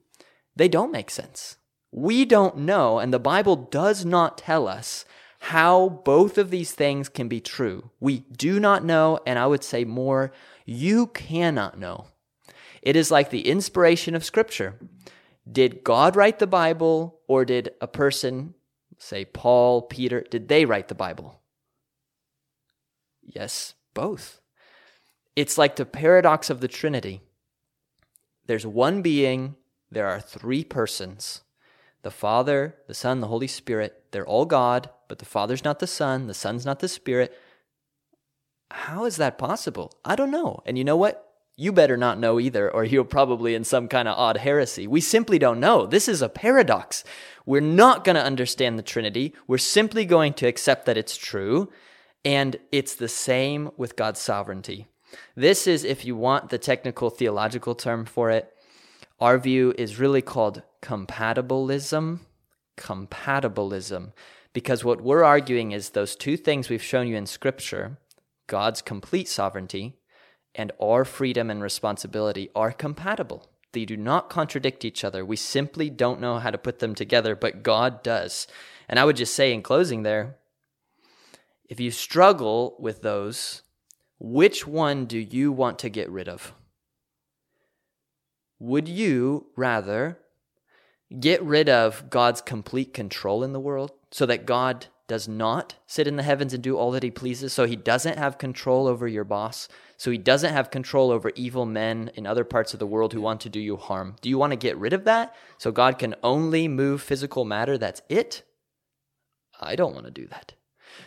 they 0.55 0.69
don't 0.69 0.93
make 0.93 1.11
sense. 1.11 1.57
We 1.91 2.25
don't 2.25 2.59
know, 2.59 2.99
and 2.99 3.13
the 3.13 3.19
Bible 3.19 3.57
does 3.57 4.05
not 4.05 4.39
tell 4.39 4.69
us 4.69 5.05
how 5.39 5.89
both 6.05 6.39
of 6.39 6.51
these 6.51 6.73
things 6.73 7.09
can 7.09 7.29
be 7.29 7.41
true. 7.41 7.91
We 8.01 8.21
do 8.21 8.59
not 8.61 8.85
know, 8.85 9.19
and 9.27 9.39
I 9.39 9.47
would 9.47 9.65
say 9.65 9.85
more, 9.85 10.33
you 10.65 11.07
cannot 11.09 11.79
know. 11.79 12.07
It 12.83 12.97
is 12.97 13.11
like 13.11 13.31
the 13.31 13.49
inspiration 13.49 14.15
of 14.15 14.25
Scripture. 14.25 14.79
Did 15.51 15.85
God 15.85 16.17
write 16.17 16.39
the 16.39 16.47
Bible, 16.47 17.21
or 17.29 17.45
did 17.45 17.75
a 17.81 17.87
person, 17.87 18.55
say 18.99 19.25
Paul, 19.25 19.83
Peter, 19.83 20.23
did 20.23 20.49
they 20.49 20.65
write 20.65 20.89
the 20.89 20.95
Bible? 20.95 21.41
Yes, 23.23 23.75
both. 23.97 24.41
It's 25.35 25.59
like 25.59 25.75
the 25.75 25.85
paradox 25.85 26.49
of 26.49 26.61
the 26.61 26.69
Trinity. 26.69 27.21
There's 28.47 28.67
one 28.67 29.03
being, 29.03 29.57
there 29.91 30.07
are 30.07 30.21
three 30.21 30.63
persons 30.63 31.43
the 32.03 32.11
Father, 32.13 32.77
the 32.87 32.95
Son, 32.95 33.21
the 33.21 33.27
Holy 33.27 33.49
Spirit. 33.49 34.05
They're 34.13 34.25
all 34.25 34.45
God, 34.45 34.91
but 35.09 35.19
the 35.19 35.25
Father's 35.25 35.65
not 35.65 35.81
the 35.81 35.89
Son, 35.89 36.29
the 36.29 36.35
Son's 36.35 36.65
not 36.65 36.79
the 36.79 36.87
Spirit. 36.87 37.37
How 38.71 39.07
is 39.07 39.17
that 39.17 39.39
possible? 39.39 39.93
I 40.05 40.15
don't 40.15 40.31
know. 40.31 40.63
And 40.67 40.79
you 40.79 40.85
know 40.85 40.97
what? 40.97 41.33
You 41.57 41.73
better 41.73 41.97
not 41.97 42.21
know 42.21 42.39
either, 42.39 42.71
or 42.71 42.85
you're 42.85 43.03
probably 43.03 43.57
in 43.57 43.65
some 43.65 43.89
kind 43.89 44.07
of 44.07 44.17
odd 44.17 44.37
heresy. 44.37 44.87
We 44.87 45.01
simply 45.01 45.41
don't 45.41 45.59
know. 45.59 45.85
This 45.85 46.07
is 46.07 46.23
a 46.23 46.29
paradox. 46.29 47.03
We're 47.45 47.61
not 47.61 48.05
going 48.05 48.17
to 48.17 48.23
understand 48.23 48.79
the 48.79 48.85
Trinity. 48.85 49.35
We're 49.49 49.59
simply 49.59 50.05
going 50.05 50.35
to 50.35 50.47
accept 50.47 50.87
that 50.87 50.99
it's 50.99 51.17
true. 51.17 51.73
And 52.27 52.57
it's 52.73 52.97
the 52.97 53.09
same 53.09 53.71
with 53.77 53.95
God's 53.95 54.19
sovereignty. 54.19 54.89
This 55.37 55.69
is, 55.69 55.85
if 55.85 56.05
you 56.05 56.17
want 56.17 56.51
the 56.51 56.59
technical 56.59 57.09
theological 57.09 57.77
term 57.77 58.05
for 58.05 58.31
it, 58.31 58.53
our 59.21 59.39
view 59.39 59.73
is 59.79 60.01
really 60.01 60.23
called 60.23 60.63
compatibilism. 60.83 62.19
Compatibilism. 62.77 64.13
Because 64.53 64.83
what 64.83 65.03
we're 65.03 65.23
arguing 65.23 65.71
is 65.71 65.91
those 65.91 66.17
two 66.17 66.37
things 66.37 66.69
we've 66.69 66.83
shown 66.83 67.07
you 67.07 67.17
in 67.17 67.27
Scripture 67.27 67.99
God's 68.49 68.83
complete 68.83 69.29
sovereignty 69.29 69.95
and 70.53 70.73
our 70.83 71.05
freedom 71.05 71.49
and 71.49 71.63
responsibility 71.63 72.51
are 72.57 72.73
compatible. 72.73 73.49
They 73.73 73.85
do 73.85 73.97
not 73.97 74.31
contradict 74.31 74.85
each 74.85 75.05
other. 75.05 75.25
We 75.25 75.37
simply 75.37 75.91
don't 75.91 76.21
know 76.21 76.41
how 76.41 76.51
to 76.51 76.59
put 76.59 76.81
them 76.81 76.97
together, 76.97 77.37
but 77.37 77.63
God 77.63 78.03
does. 78.03 78.49
And 78.89 78.99
I 78.99 79.05
would 79.05 79.17
just 79.17 79.35
say 79.35 79.53
in 79.53 79.63
closing 79.63 80.03
there, 80.03 80.39
if 81.69 81.81
you 81.81 81.91
struggle 81.91 82.77
with 82.79 83.03
those, 83.03 83.63
which 84.19 84.67
one 84.67 85.07
do 85.07 85.19
you 85.19 85.53
want 85.53 85.79
to 85.81 85.89
get 85.89 86.11
rid 86.11 86.29
of? 86.29 86.55
Would 88.59 88.89
you 88.89 89.49
rather 89.57 90.19
get 91.21 91.43
rid 91.43 91.69
of 91.69 92.09
God's 92.11 92.41
complete 92.41 92.95
control 92.95 93.45
in 93.45 93.53
the 93.53 93.61
world 93.61 93.93
so 94.11 94.27
that 94.27 94.47
God 94.47 94.87
does 95.09 95.29
not 95.29 95.77
sit 95.87 96.09
in 96.09 96.17
the 96.17 96.23
heavens 96.23 96.53
and 96.53 96.63
do 96.63 96.77
all 96.77 96.91
that 96.91 97.03
he 97.03 97.11
pleases, 97.11 97.53
so 97.53 97.65
he 97.65 97.77
doesn't 97.77 98.19
have 98.19 98.39
control 98.39 98.89
over 98.89 99.07
your 99.07 99.23
boss, 99.23 99.69
so 99.97 100.11
he 100.11 100.19
doesn't 100.19 100.53
have 100.53 100.71
control 100.71 101.11
over 101.11 101.31
evil 101.37 101.65
men 101.65 102.11
in 102.15 102.27
other 102.27 102.45
parts 102.45 102.73
of 102.73 102.81
the 102.81 102.87
world 102.87 103.13
who 103.13 103.21
want 103.21 103.41
to 103.43 103.49
do 103.49 103.61
you 103.61 103.77
harm. 103.77 104.17
Do 104.21 104.29
you 104.29 104.37
want 104.37 104.51
to 104.51 104.57
get 104.57 104.77
rid 104.77 104.93
of 104.93 105.05
that 105.05 105.35
so 105.59 105.71
God 105.71 105.99
can 105.99 106.17
only 106.25 106.67
move 106.67 107.03
physical 107.03 107.45
matter? 107.45 107.79
That's 107.79 108.03
it? 108.09 108.43
I 109.61 109.77
don't 109.77 109.95
want 109.95 110.07
to 110.07 110.11
do 110.11 110.27
that. 110.27 110.55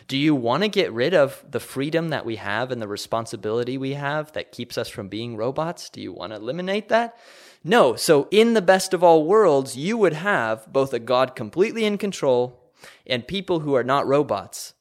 Do 0.08 0.16
you 0.16 0.34
want 0.34 0.62
to 0.62 0.68
get 0.68 0.92
rid 0.92 1.14
of 1.14 1.44
the 1.48 1.60
freedom 1.60 2.08
that 2.08 2.26
we 2.26 2.36
have 2.36 2.70
and 2.70 2.80
the 2.80 2.88
responsibility 2.88 3.78
we 3.78 3.94
have 3.94 4.32
that 4.32 4.52
keeps 4.52 4.76
us 4.76 4.88
from 4.88 5.08
being 5.08 5.36
robots? 5.36 5.90
Do 5.90 6.00
you 6.00 6.12
want 6.12 6.32
to 6.32 6.36
eliminate 6.36 6.88
that? 6.88 7.16
No. 7.62 7.94
So, 7.94 8.26
in 8.30 8.54
the 8.54 8.62
best 8.62 8.94
of 8.94 9.04
all 9.04 9.24
worlds, 9.24 9.76
you 9.76 9.96
would 9.98 10.14
have 10.14 10.70
both 10.72 10.92
a 10.92 10.98
God 10.98 11.36
completely 11.36 11.84
in 11.84 11.98
control 11.98 12.72
and 13.06 13.26
people 13.26 13.60
who 13.60 13.74
are 13.74 13.84
not 13.84 14.06
robots. 14.06 14.74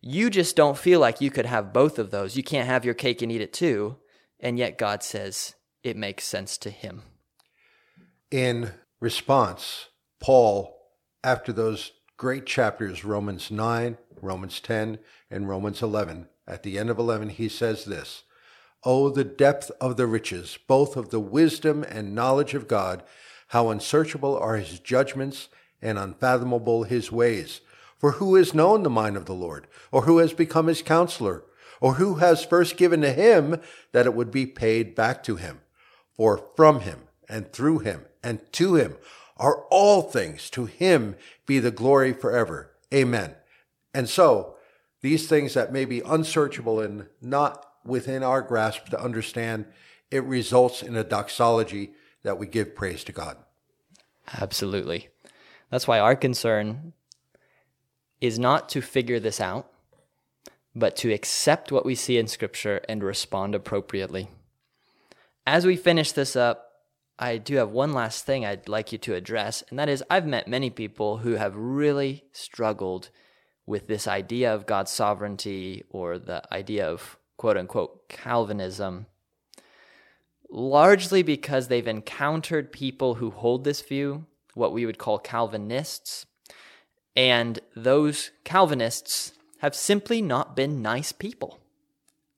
You 0.00 0.30
just 0.30 0.56
don't 0.56 0.78
feel 0.78 0.98
like 0.98 1.20
you 1.20 1.30
could 1.30 1.46
have 1.46 1.72
both 1.72 1.98
of 1.98 2.10
those. 2.10 2.36
You 2.36 2.42
can't 2.42 2.66
have 2.66 2.84
your 2.84 2.94
cake 2.94 3.22
and 3.22 3.30
eat 3.30 3.40
it 3.40 3.52
too. 3.52 3.96
And 4.40 4.58
yet 4.58 4.78
God 4.78 5.02
says 5.02 5.54
it 5.84 5.96
makes 5.96 6.24
sense 6.24 6.58
to 6.58 6.70
him. 6.70 7.02
In 8.30 8.72
response, 9.00 9.88
Paul, 10.20 10.76
after 11.22 11.52
those 11.52 11.92
great 12.16 12.46
chapters, 12.46 13.04
Romans 13.04 13.50
9, 13.50 13.98
Romans 14.22 14.60
10, 14.60 14.98
and 15.30 15.48
Romans 15.48 15.82
11, 15.82 16.28
at 16.46 16.62
the 16.62 16.78
end 16.78 16.88
of 16.88 16.98
11, 16.98 17.30
he 17.30 17.48
says 17.48 17.84
this 17.84 18.22
Oh, 18.84 19.10
the 19.10 19.24
depth 19.24 19.70
of 19.80 19.96
the 19.96 20.06
riches, 20.06 20.58
both 20.66 20.96
of 20.96 21.10
the 21.10 21.20
wisdom 21.20 21.82
and 21.82 22.14
knowledge 22.14 22.54
of 22.54 22.68
God, 22.68 23.02
how 23.48 23.68
unsearchable 23.68 24.36
are 24.38 24.56
his 24.56 24.78
judgments 24.78 25.48
and 25.82 25.98
unfathomable 25.98 26.84
his 26.84 27.12
ways. 27.12 27.60
For 27.98 28.12
who 28.12 28.34
has 28.36 28.54
known 28.54 28.82
the 28.82 28.90
mind 28.90 29.16
of 29.16 29.26
the 29.26 29.34
Lord, 29.34 29.68
or 29.92 30.02
who 30.02 30.18
has 30.18 30.32
become 30.32 30.66
his 30.66 30.82
counselor, 30.82 31.44
or 31.80 31.94
who 31.94 32.16
has 32.16 32.44
first 32.44 32.76
given 32.76 33.00
to 33.02 33.12
him 33.12 33.60
that 33.92 34.06
it 34.06 34.14
would 34.14 34.30
be 34.30 34.46
paid 34.46 34.94
back 34.94 35.22
to 35.24 35.36
him? 35.36 35.60
For 36.16 36.48
from 36.56 36.80
him, 36.80 37.02
and 37.28 37.52
through 37.52 37.80
him, 37.80 38.06
and 38.22 38.40
to 38.54 38.74
him 38.74 38.96
are 39.36 39.64
all 39.70 40.02
things. 40.02 40.50
To 40.50 40.66
him 40.66 41.16
be 41.46 41.58
the 41.58 41.70
glory 41.70 42.12
forever. 42.12 42.72
Amen. 42.92 43.34
And 43.94 44.08
so, 44.08 44.56
these 45.00 45.28
things 45.28 45.54
that 45.54 45.72
may 45.72 45.84
be 45.84 46.00
unsearchable 46.00 46.80
and 46.80 47.06
not 47.20 47.66
within 47.84 48.22
our 48.22 48.40
grasp 48.40 48.86
to 48.86 49.00
understand, 49.00 49.66
it 50.10 50.24
results 50.24 50.82
in 50.82 50.96
a 50.96 51.04
doxology 51.04 51.92
that 52.22 52.38
we 52.38 52.46
give 52.46 52.74
praise 52.74 53.04
to 53.04 53.12
God. 53.12 53.36
Absolutely. 54.40 55.08
That's 55.70 55.88
why 55.88 55.98
our 55.98 56.14
concern 56.14 56.92
is 58.20 58.38
not 58.38 58.68
to 58.68 58.80
figure 58.80 59.18
this 59.18 59.40
out, 59.40 59.68
but 60.74 60.96
to 60.96 61.12
accept 61.12 61.72
what 61.72 61.84
we 61.84 61.94
see 61.94 62.18
in 62.18 62.28
Scripture 62.28 62.80
and 62.88 63.02
respond 63.02 63.54
appropriately. 63.54 64.28
As 65.46 65.66
we 65.66 65.76
finish 65.76 66.12
this 66.12 66.36
up, 66.36 66.68
I 67.18 67.38
do 67.38 67.56
have 67.56 67.70
one 67.70 67.92
last 67.92 68.24
thing 68.24 68.46
I'd 68.46 68.68
like 68.68 68.92
you 68.92 68.98
to 68.98 69.14
address, 69.14 69.62
and 69.68 69.78
that 69.78 69.88
is 69.88 70.04
I've 70.08 70.26
met 70.26 70.46
many 70.46 70.70
people 70.70 71.18
who 71.18 71.34
have 71.34 71.54
really 71.56 72.24
struggled 72.32 73.10
with 73.66 73.86
this 73.86 74.08
idea 74.08 74.54
of 74.54 74.66
God's 74.66 74.90
sovereignty 74.90 75.84
or 75.90 76.18
the 76.18 76.42
idea 76.52 76.88
of 76.88 77.18
quote 77.36 77.56
unquote 77.56 78.08
Calvinism, 78.08 79.06
largely 80.50 81.22
because 81.22 81.68
they've 81.68 81.86
encountered 81.86 82.72
people 82.72 83.16
who 83.16 83.30
hold 83.30 83.64
this 83.64 83.80
view 83.80 84.26
what 84.54 84.72
we 84.72 84.86
would 84.86 84.98
call 84.98 85.18
Calvinists. 85.18 86.26
And 87.16 87.60
those 87.74 88.30
Calvinists 88.44 89.32
have 89.58 89.74
simply 89.74 90.22
not 90.22 90.56
been 90.56 90.82
nice 90.82 91.12
people. 91.12 91.58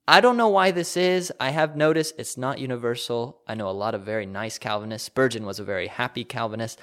I 0.07 0.21
don't 0.21 0.37
know 0.37 0.49
why 0.49 0.71
this 0.71 0.95
is. 0.95 1.33
I 1.39 1.49
have 1.49 1.75
noticed 1.75 2.15
it's 2.17 2.37
not 2.37 2.59
universal. 2.59 3.41
I 3.47 3.55
know 3.55 3.67
a 3.67 3.71
lot 3.71 3.95
of 3.95 4.03
very 4.03 4.25
nice 4.25 4.59
Calvinists. 4.59 5.07
Spurgeon 5.07 5.45
was 5.45 5.59
a 5.59 5.63
very 5.63 5.87
happy 5.87 6.23
Calvinist. 6.23 6.79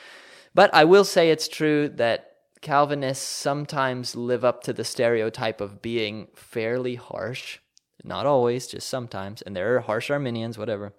But 0.55 0.75
I 0.75 0.85
will 0.85 1.05
say 1.05 1.31
it's 1.31 1.49
true 1.49 1.89
that 1.91 2.32
Calvinists 2.63 3.27
sometimes 3.27 4.15
live 4.15 4.45
up 4.45 4.63
to 4.63 4.73
the 4.73 4.85
stereotype 4.85 5.61
of 5.61 5.83
being 5.83 6.29
fairly 6.33 6.95
harsh. 6.95 7.59
Not 8.05 8.25
always, 8.25 8.69
just 8.69 8.89
sometimes. 8.89 9.43
And 9.43 9.57
there 9.57 9.77
are 9.77 9.81
harsh 9.81 10.11
Arminians, 10.11 10.57
whatever. 10.57 10.93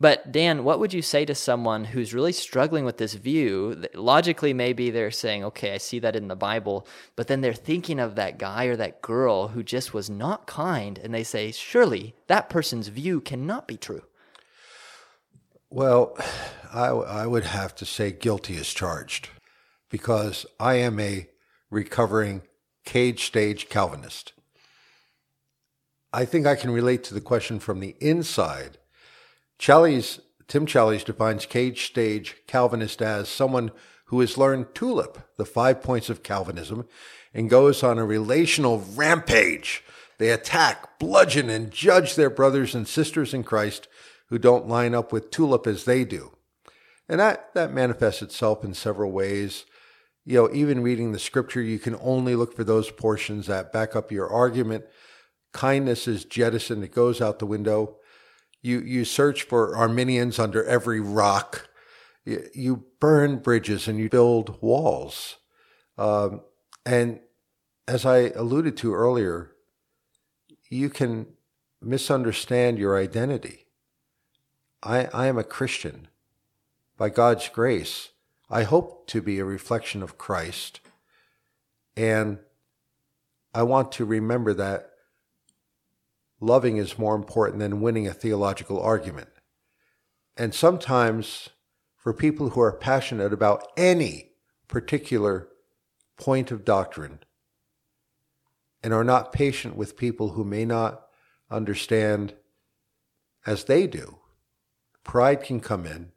But 0.00 0.32
Dan, 0.32 0.64
what 0.64 0.80
would 0.80 0.92
you 0.92 1.02
say 1.02 1.24
to 1.24 1.36
someone 1.36 1.84
who's 1.84 2.14
really 2.14 2.32
struggling 2.32 2.84
with 2.84 2.98
this 2.98 3.14
view? 3.14 3.84
Logically, 3.94 4.52
maybe 4.52 4.90
they're 4.90 5.12
saying, 5.12 5.44
okay, 5.44 5.72
I 5.72 5.78
see 5.78 6.00
that 6.00 6.16
in 6.16 6.26
the 6.26 6.36
Bible, 6.36 6.86
but 7.14 7.28
then 7.28 7.42
they're 7.42 7.54
thinking 7.54 8.00
of 8.00 8.16
that 8.16 8.38
guy 8.38 8.64
or 8.64 8.76
that 8.76 9.00
girl 9.00 9.48
who 9.48 9.62
just 9.62 9.94
was 9.94 10.10
not 10.10 10.46
kind, 10.46 10.98
and 10.98 11.14
they 11.14 11.24
say, 11.24 11.52
surely 11.52 12.14
that 12.26 12.48
person's 12.48 12.88
view 12.88 13.20
cannot 13.20 13.66
be 13.66 13.76
true. 13.76 14.02
Well, 15.70 16.16
I, 16.72 16.88
I 16.88 17.26
would 17.26 17.44
have 17.44 17.74
to 17.76 17.86
say 17.86 18.12
guilty 18.12 18.56
as 18.56 18.68
charged 18.68 19.30
because 19.90 20.46
I 20.58 20.74
am 20.74 20.98
a 21.00 21.28
recovering 21.70 22.42
cage 22.84 23.26
stage 23.26 23.68
Calvinist. 23.68 24.32
I 26.12 26.24
think 26.24 26.46
I 26.46 26.56
can 26.56 26.70
relate 26.70 27.04
to 27.04 27.14
the 27.14 27.20
question 27.20 27.58
from 27.58 27.80
the 27.80 27.94
inside 28.00 28.78
Challies, 29.58 30.20
Tim 30.46 30.66
Challies 30.66 31.04
defines 31.04 31.44
cage 31.44 31.86
stage 31.86 32.36
Calvinist 32.46 33.02
as 33.02 33.28
someone 33.28 33.72
who 34.06 34.20
has 34.20 34.38
learned 34.38 34.74
TULIP, 34.74 35.18
the 35.36 35.44
five 35.44 35.82
points 35.82 36.08
of 36.08 36.22
Calvinism, 36.22 36.86
and 37.34 37.50
goes 37.50 37.82
on 37.82 37.98
a 37.98 38.04
relational 38.04 38.78
rampage. 38.94 39.84
They 40.18 40.30
attack, 40.30 40.98
bludgeon, 40.98 41.50
and 41.50 41.70
judge 41.70 42.14
their 42.14 42.30
brothers 42.30 42.74
and 42.74 42.88
sisters 42.88 43.34
in 43.34 43.42
Christ 43.42 43.88
who 44.28 44.38
don't 44.38 44.68
line 44.68 44.94
up 44.94 45.12
with 45.12 45.30
TULIP 45.30 45.66
as 45.66 45.84
they 45.84 46.04
do. 46.04 46.32
And 47.08 47.20
that, 47.20 47.52
that 47.54 47.72
manifests 47.72 48.22
itself 48.22 48.64
in 48.64 48.74
several 48.74 49.10
ways. 49.10 49.64
You 50.28 50.34
know, 50.34 50.50
even 50.52 50.82
reading 50.82 51.12
the 51.12 51.18
scripture, 51.18 51.62
you 51.62 51.78
can 51.78 51.96
only 52.02 52.36
look 52.36 52.54
for 52.54 52.62
those 52.62 52.90
portions 52.90 53.46
that 53.46 53.72
back 53.72 53.96
up 53.96 54.12
your 54.12 54.28
argument. 54.28 54.84
Kindness 55.54 56.06
is 56.06 56.26
jettisoned, 56.26 56.84
it 56.84 56.92
goes 56.94 57.22
out 57.22 57.38
the 57.38 57.46
window. 57.46 57.96
You, 58.60 58.80
you 58.80 59.06
search 59.06 59.44
for 59.44 59.74
Arminians 59.74 60.38
under 60.38 60.62
every 60.64 61.00
rock. 61.00 61.70
You, 62.26 62.84
burn 63.00 63.38
bridges 63.38 63.88
and 63.88 63.98
you 63.98 64.10
build 64.10 64.60
walls. 64.60 65.36
Um, 65.96 66.42
and 66.84 67.20
as 67.86 68.04
I 68.04 68.28
alluded 68.32 68.76
to 68.78 68.92
earlier, 68.92 69.52
you 70.68 70.90
can 70.90 71.28
misunderstand 71.80 72.78
your 72.78 72.98
identity. 72.98 73.64
I, 74.82 75.06
I 75.06 75.26
am 75.28 75.38
a 75.38 75.44
Christian. 75.44 76.08
By 76.98 77.08
God's 77.08 77.48
grace, 77.48 78.10
I 78.50 78.62
hope 78.62 79.06
to 79.08 79.20
be 79.20 79.38
a 79.38 79.44
reflection 79.44 80.02
of 80.02 80.16
Christ. 80.16 80.80
And 81.96 82.38
I 83.54 83.62
want 83.62 83.92
to 83.92 84.04
remember 84.04 84.54
that 84.54 84.90
loving 86.40 86.76
is 86.78 86.98
more 86.98 87.14
important 87.14 87.58
than 87.58 87.80
winning 87.80 88.06
a 88.06 88.14
theological 88.14 88.80
argument. 88.80 89.28
And 90.36 90.54
sometimes, 90.54 91.50
for 91.96 92.14
people 92.14 92.50
who 92.50 92.60
are 92.60 92.72
passionate 92.72 93.32
about 93.32 93.66
any 93.76 94.30
particular 94.68 95.48
point 96.16 96.50
of 96.50 96.64
doctrine 96.64 97.20
and 98.82 98.94
are 98.94 99.04
not 99.04 99.32
patient 99.32 99.76
with 99.76 99.96
people 99.96 100.30
who 100.30 100.44
may 100.44 100.64
not 100.64 101.06
understand 101.50 102.34
as 103.44 103.64
they 103.64 103.86
do, 103.86 104.18
pride 105.02 105.42
can 105.42 105.60
come 105.60 105.84
in 105.84 106.12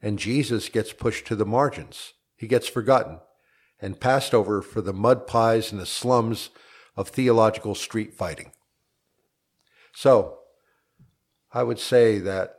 and 0.00 0.18
Jesus 0.18 0.68
gets 0.68 0.92
pushed 0.92 1.26
to 1.26 1.36
the 1.36 1.46
margins. 1.46 2.14
He 2.36 2.46
gets 2.46 2.68
forgotten 2.68 3.20
and 3.80 4.00
passed 4.00 4.34
over 4.34 4.62
for 4.62 4.80
the 4.80 4.92
mud 4.92 5.26
pies 5.26 5.72
and 5.72 5.80
the 5.80 5.86
slums 5.86 6.50
of 6.96 7.08
theological 7.08 7.74
street 7.74 8.14
fighting. 8.14 8.52
So, 9.92 10.38
I 11.52 11.62
would 11.62 11.78
say 11.78 12.18
that 12.18 12.56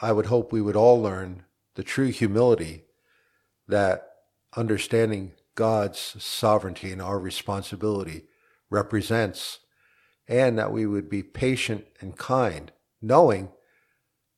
I 0.00 0.12
would 0.12 0.26
hope 0.26 0.52
we 0.52 0.60
would 0.60 0.76
all 0.76 1.00
learn 1.02 1.44
the 1.74 1.82
true 1.82 2.08
humility 2.08 2.84
that 3.66 4.08
understanding 4.56 5.32
God's 5.54 5.98
sovereignty 5.98 6.92
and 6.92 7.02
our 7.02 7.18
responsibility 7.18 8.24
represents, 8.70 9.58
and 10.28 10.58
that 10.58 10.72
we 10.72 10.86
would 10.86 11.08
be 11.08 11.22
patient 11.22 11.86
and 12.00 12.16
kind, 12.16 12.70
knowing 13.02 13.50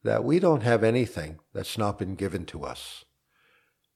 that 0.02 0.24
we 0.24 0.38
don't 0.38 0.62
have 0.62 0.82
anything 0.82 1.38
that's 1.52 1.76
not 1.76 1.98
been 1.98 2.14
given 2.14 2.46
to 2.46 2.64
us, 2.64 3.04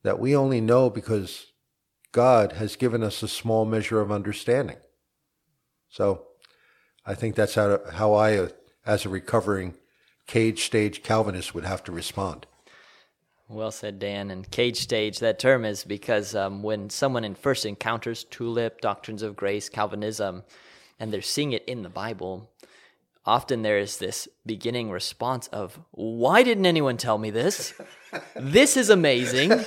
that 0.02 0.18
we 0.18 0.36
only 0.36 0.60
know 0.60 0.90
because 0.90 1.52
God 2.12 2.52
has 2.52 2.76
given 2.76 3.02
us 3.02 3.22
a 3.22 3.28
small 3.28 3.64
measure 3.64 4.00
of 4.00 4.12
understanding. 4.12 4.76
So 5.88 6.26
I 7.06 7.14
think 7.14 7.34
that's 7.34 7.54
how, 7.54 7.80
how 7.92 8.14
I, 8.14 8.48
as 8.86 9.04
a 9.04 9.08
recovering 9.08 9.74
cage 10.26 10.64
stage 10.64 11.02
Calvinist, 11.02 11.54
would 11.54 11.64
have 11.64 11.82
to 11.84 11.92
respond. 11.92 12.46
Well 13.48 13.70
said, 13.70 13.98
Dan. 13.98 14.30
And 14.30 14.50
cage 14.50 14.78
stage, 14.78 15.18
that 15.18 15.38
term 15.38 15.64
is 15.64 15.84
because 15.84 16.34
um, 16.34 16.62
when 16.62 16.88
someone 16.88 17.24
in 17.24 17.34
first 17.34 17.66
encounters 17.66 18.24
tulip, 18.24 18.80
doctrines 18.80 19.22
of 19.22 19.36
grace, 19.36 19.68
Calvinism, 19.68 20.44
and 20.98 21.12
they're 21.12 21.22
seeing 21.22 21.52
it 21.52 21.64
in 21.66 21.82
the 21.82 21.90
Bible, 21.90 22.50
often 23.26 23.62
there 23.62 23.78
is 23.78 23.96
this 23.96 24.28
beginning 24.44 24.90
response 24.90 25.46
of, 25.48 25.78
Why 25.92 26.42
didn't 26.42 26.66
anyone 26.66 26.96
tell 26.96 27.18
me 27.18 27.30
this? 27.30 27.72
this 28.36 28.76
is 28.76 28.90
amazing. 28.90 29.64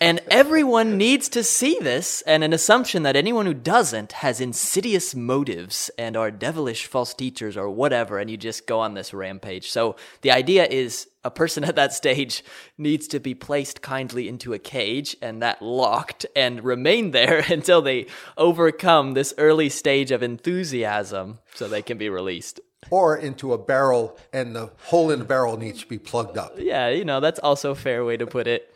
And 0.00 0.20
everyone 0.30 0.96
needs 0.98 1.28
to 1.30 1.42
see 1.42 1.78
this, 1.80 2.22
and 2.22 2.44
an 2.44 2.52
assumption 2.52 3.02
that 3.02 3.16
anyone 3.16 3.46
who 3.46 3.54
doesn't 3.54 4.12
has 4.12 4.40
insidious 4.40 5.14
motives 5.14 5.90
and 5.98 6.16
are 6.16 6.30
devilish 6.30 6.86
false 6.86 7.14
teachers 7.14 7.56
or 7.56 7.70
whatever, 7.70 8.18
and 8.18 8.30
you 8.30 8.36
just 8.36 8.66
go 8.66 8.80
on 8.80 8.94
this 8.94 9.12
rampage. 9.14 9.70
So 9.70 9.96
the 10.22 10.30
idea 10.30 10.66
is 10.66 11.08
a 11.24 11.30
person 11.30 11.64
at 11.64 11.76
that 11.76 11.92
stage 11.92 12.42
needs 12.78 13.06
to 13.08 13.20
be 13.20 13.34
placed 13.34 13.82
kindly 13.82 14.28
into 14.28 14.54
a 14.54 14.58
cage 14.58 15.16
and 15.20 15.42
that 15.42 15.60
locked 15.60 16.24
and 16.34 16.64
remain 16.64 17.10
there 17.10 17.44
until 17.48 17.82
they 17.82 18.06
overcome 18.36 19.12
this 19.12 19.34
early 19.36 19.68
stage 19.68 20.10
of 20.10 20.22
enthusiasm 20.22 21.38
so 21.54 21.68
they 21.68 21.82
can 21.82 21.98
be 21.98 22.08
released 22.08 22.60
or 22.88 23.16
into 23.16 23.52
a 23.52 23.58
barrel 23.58 24.16
and 24.32 24.56
the 24.56 24.70
hole 24.84 25.10
in 25.10 25.18
the 25.18 25.24
barrel 25.24 25.56
needs 25.56 25.80
to 25.80 25.86
be 25.86 25.98
plugged 25.98 26.38
up. 26.38 26.54
Yeah, 26.58 26.88
you 26.88 27.04
know, 27.04 27.20
that's 27.20 27.38
also 27.40 27.72
a 27.72 27.76
fair 27.76 28.04
way 28.04 28.16
to 28.16 28.26
put 28.26 28.46
it. 28.46 28.74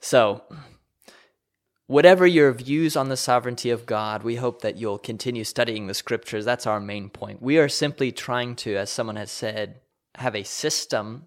So, 0.00 0.42
whatever 1.86 2.26
your 2.26 2.52
views 2.52 2.96
on 2.96 3.08
the 3.08 3.16
sovereignty 3.16 3.70
of 3.70 3.84
God, 3.84 4.22
we 4.22 4.36
hope 4.36 4.62
that 4.62 4.76
you'll 4.76 4.98
continue 4.98 5.44
studying 5.44 5.86
the 5.86 5.94
scriptures. 5.94 6.44
That's 6.44 6.66
our 6.66 6.80
main 6.80 7.10
point. 7.10 7.42
We 7.42 7.58
are 7.58 7.68
simply 7.68 8.12
trying 8.12 8.56
to, 8.56 8.76
as 8.76 8.90
someone 8.90 9.16
has 9.16 9.30
said, 9.30 9.80
have 10.14 10.36
a 10.36 10.44
system 10.44 11.26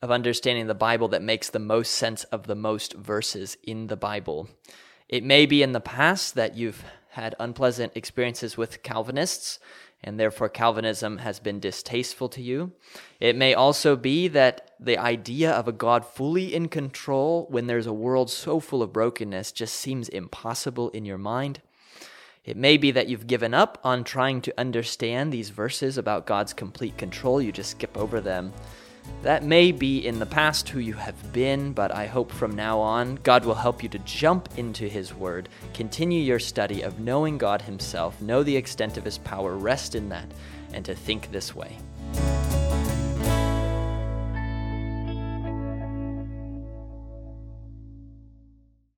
of 0.00 0.10
understanding 0.10 0.66
the 0.66 0.74
Bible 0.74 1.08
that 1.08 1.22
makes 1.22 1.50
the 1.50 1.58
most 1.58 1.92
sense 1.92 2.24
of 2.24 2.46
the 2.46 2.54
most 2.54 2.94
verses 2.94 3.56
in 3.62 3.88
the 3.88 3.96
Bible. 3.96 4.48
It 5.08 5.24
may 5.24 5.46
be 5.46 5.62
in 5.62 5.72
the 5.72 5.80
past 5.80 6.34
that 6.34 6.56
you've 6.56 6.84
had 7.10 7.34
unpleasant 7.40 7.92
experiences 7.96 8.56
with 8.56 8.82
Calvinists 8.82 9.58
and 10.02 10.18
therefore 10.18 10.48
Calvinism 10.48 11.18
has 11.18 11.40
been 11.40 11.60
distasteful 11.60 12.28
to 12.28 12.42
you. 12.42 12.72
It 13.20 13.36
may 13.36 13.54
also 13.54 13.96
be 13.96 14.28
that 14.28 14.72
the 14.78 14.96
idea 14.96 15.50
of 15.50 15.66
a 15.66 15.72
God 15.72 16.04
fully 16.04 16.54
in 16.54 16.68
control 16.68 17.46
when 17.50 17.66
there's 17.66 17.86
a 17.86 17.92
world 17.92 18.30
so 18.30 18.60
full 18.60 18.82
of 18.82 18.92
brokenness 18.92 19.52
just 19.52 19.74
seems 19.74 20.08
impossible 20.08 20.90
in 20.90 21.04
your 21.04 21.18
mind. 21.18 21.60
It 22.44 22.56
may 22.56 22.76
be 22.76 22.90
that 22.92 23.08
you've 23.08 23.26
given 23.26 23.52
up 23.52 23.78
on 23.84 24.04
trying 24.04 24.40
to 24.42 24.54
understand 24.56 25.32
these 25.32 25.50
verses 25.50 25.98
about 25.98 26.26
God's 26.26 26.52
complete 26.52 26.96
control, 26.96 27.42
you 27.42 27.52
just 27.52 27.72
skip 27.72 27.96
over 27.96 28.20
them. 28.20 28.52
That 29.22 29.42
may 29.42 29.72
be 29.72 30.06
in 30.06 30.18
the 30.18 30.26
past 30.26 30.68
who 30.68 30.78
you 30.78 30.94
have 30.94 31.32
been, 31.32 31.72
but 31.72 31.92
I 31.92 32.06
hope 32.06 32.30
from 32.30 32.54
now 32.54 32.78
on 32.78 33.16
God 33.16 33.44
will 33.44 33.54
help 33.54 33.82
you 33.82 33.88
to 33.88 33.98
jump 34.00 34.48
into 34.56 34.88
His 34.88 35.12
Word, 35.12 35.48
continue 35.74 36.20
your 36.20 36.38
study 36.38 36.82
of 36.82 37.00
knowing 37.00 37.36
God 37.36 37.62
Himself, 37.62 38.20
know 38.22 38.42
the 38.42 38.56
extent 38.56 38.96
of 38.96 39.04
His 39.04 39.18
power, 39.18 39.56
rest 39.56 39.94
in 39.94 40.08
that, 40.10 40.26
and 40.72 40.84
to 40.84 40.94
think 40.94 41.32
this 41.32 41.54
way. 41.54 41.78